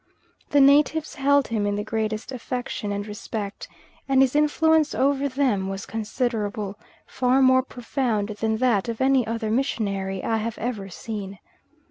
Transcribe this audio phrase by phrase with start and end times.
[0.49, 3.67] The natives held him in the greatest affection and respect,
[4.09, 9.51] and his influence over them was considerable, far more profound than that of any other
[9.51, 11.37] missionary I have ever seen.